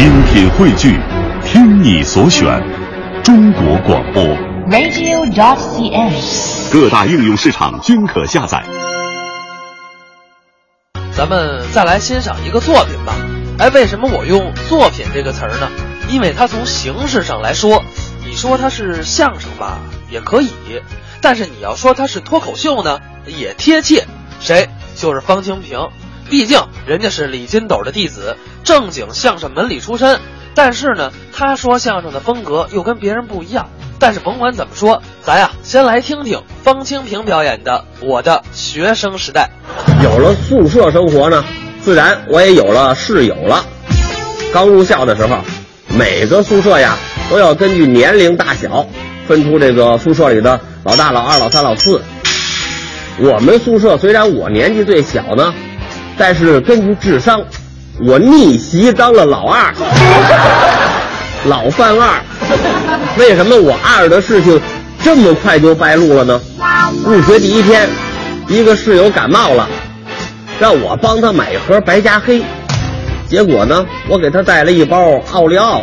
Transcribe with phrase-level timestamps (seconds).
[0.00, 0.98] 精品汇聚，
[1.44, 2.58] 听你所选，
[3.22, 4.24] 中国广播。
[4.70, 6.72] radio.cn。
[6.72, 8.64] 各大应用市场均可下载。
[11.14, 13.14] 咱们再来欣赏一个作品吧。
[13.58, 15.70] 哎，为什么我用“作品”这个词儿呢？
[16.08, 17.84] 因为它从形式上来说，
[18.24, 19.80] 你说它是相声吧，
[20.10, 20.48] 也可以；
[21.20, 24.06] 但是你要说它是脱口秀呢，也贴切。
[24.40, 24.70] 谁？
[24.96, 25.90] 就是方清平。
[26.30, 30.20] 毕竟人家是李金斗的弟子，正经相声门里出身。
[30.54, 33.68] 但是呢，他说相声的风格又跟别人不一样。
[33.98, 39.50] 但是甭管怎么说，咱呀先来听听方清平表演的《我的学生时代》。
[40.04, 41.44] 有了宿舍生活呢，
[41.82, 43.64] 自然我也有了室友了。
[44.52, 45.36] 刚入校的时候，
[45.98, 46.96] 每个宿舍呀
[47.28, 48.86] 都要根据年龄大小
[49.26, 52.00] 分出这个宿舍里的老大、老二、老三、老四。
[53.18, 55.52] 我们宿舍虽然我年纪最小呢，
[56.20, 57.40] 但是根据智商，
[58.06, 59.72] 我逆袭当了老二，
[61.48, 62.20] 老犯二。
[63.16, 64.60] 为什么我二的事情
[65.02, 66.38] 这么快就败露了呢？
[67.06, 67.88] 入学第一天，
[68.48, 69.66] 一个室友感冒了，
[70.60, 72.42] 让我帮他买一盒白加黑，
[73.26, 75.82] 结果呢，我给他带了一包奥利奥。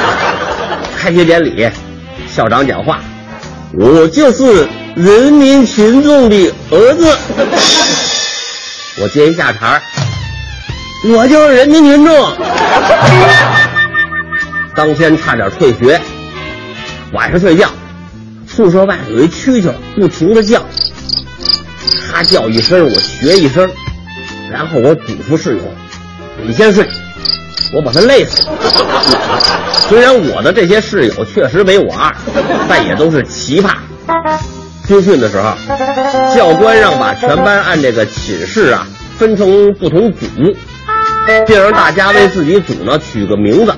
[0.98, 1.68] 开学典礼，
[2.34, 3.00] 校长讲话，
[3.74, 7.14] 我就是人民群众的儿子。
[8.98, 9.82] 我接一下茬儿，
[11.14, 12.32] 我就是人民群众。
[14.74, 16.00] 当天差点退学，
[17.12, 17.68] 晚上睡觉，
[18.46, 20.64] 宿舍外有一蛐蛐不停的叫，
[22.10, 23.68] 他叫一声，我学一声，
[24.50, 25.62] 然后我嘱咐室友
[26.42, 26.86] ：“你先睡，
[27.74, 28.46] 我把他累死。
[29.88, 32.14] ”虽然我的这些室友确实没我二，
[32.66, 33.74] 但也都是奇葩。
[34.86, 35.52] 军训的时候，
[36.34, 38.86] 教官让把全班按这个寝室啊
[39.18, 40.26] 分成不同组，
[41.46, 43.74] 并让大家为自己组呢取个名字。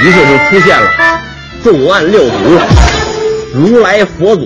[0.00, 0.90] 于是就出现了
[1.62, 2.34] 重案六组、
[3.54, 4.44] 如来佛祖、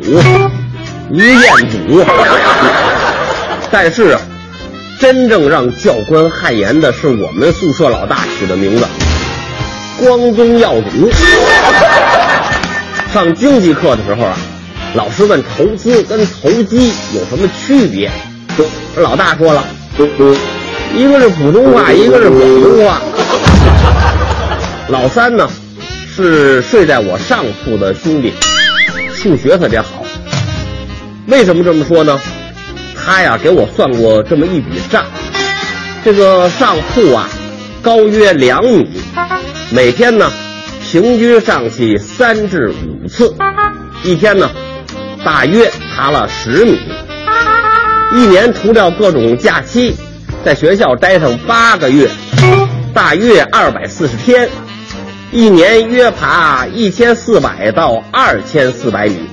[1.11, 2.05] 吴彦祖。
[3.71, 4.19] 但是，
[5.01, 8.87] 真正让教官汗颜的是我们宿舍老大取的名字——
[9.99, 11.11] 光宗耀祖。
[13.13, 14.37] 上经济课的时候啊，
[14.95, 18.11] 老师问投资跟投机有什么区别，
[18.97, 19.63] 老大说了，
[20.97, 23.01] 一个是普通话，一个是广东话。
[24.89, 25.49] 老三呢，
[26.17, 28.33] 是睡在我上铺的兄弟，
[29.15, 30.05] 数学特别好。
[31.27, 32.19] 为什么这么说呢？
[32.97, 35.05] 他呀给我算过这么一笔账，
[36.05, 37.29] 这个上铺啊
[37.83, 38.89] 高约两米，
[39.71, 40.31] 每天呢
[40.83, 43.35] 平均上去三至五次，
[44.03, 44.51] 一天呢
[45.29, 46.79] 大约爬了十米，
[48.15, 49.95] 一年除掉各种假期，
[50.43, 52.09] 在学校待上八个月，
[52.95, 54.49] 大约二百四十天。
[55.31, 59.29] 一年约爬一千四百到二千四百米，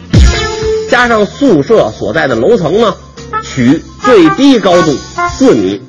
[0.92, 2.94] 加上宿舍所在的楼层呢，
[3.42, 4.98] 取最低高度
[5.30, 5.82] 四米，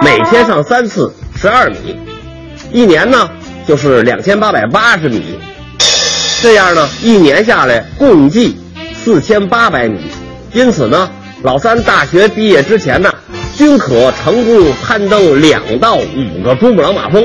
[0.00, 1.96] 每天上三次十二米，
[2.72, 3.30] 一年呢
[3.64, 5.38] 就是两千八百八十米，
[6.42, 8.58] 这样呢一年下来共计
[9.06, 10.00] 四千八百米，
[10.52, 11.08] 因此呢
[11.44, 13.14] 老三大学毕业之前呢，
[13.56, 17.24] 均可成功攀登两到五个珠穆朗玛峰。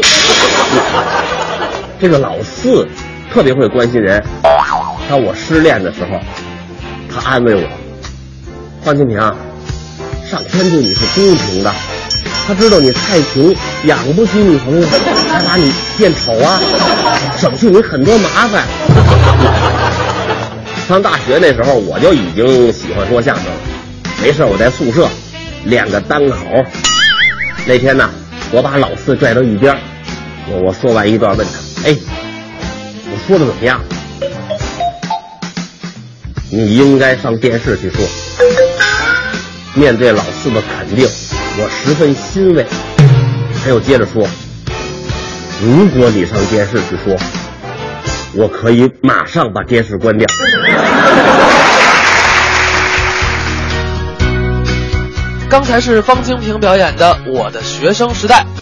[1.99, 2.87] 这个老四
[3.33, 4.23] 特别会关心人。
[5.09, 6.19] 当我失恋的时候，
[7.09, 7.67] 他安慰我
[8.85, 9.17] ：“方清平，
[10.29, 11.73] 上天对你是公平的，
[12.45, 13.51] 他知道你太穷，
[13.85, 14.87] 养不起女朋友，
[15.31, 16.61] 才把你变丑啊，
[17.39, 18.67] 省去你很多麻烦。”
[20.87, 23.51] 上大学那时候，我就已经喜欢说相声了。
[24.21, 25.07] 没事，我在宿舍
[25.65, 26.37] 练个单口。
[27.65, 28.09] 那天呢，
[28.51, 29.77] 我把老四拽到一边，
[30.49, 31.89] 我我说完一段，问他。
[31.89, 31.95] 哎，
[33.05, 33.81] 我说的怎么样？
[36.49, 38.05] 你应该上电视去说。
[39.73, 41.07] 面对老四的肯定，
[41.57, 42.65] 我十分欣慰。
[43.63, 44.27] 他又接着说
[45.63, 47.15] ：“如果你上电视去说，
[48.33, 50.25] 我可以马上把电视关掉。”
[55.51, 58.45] 刚才是方清平表演的《我的学生时代》。